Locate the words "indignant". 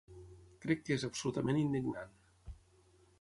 1.65-2.17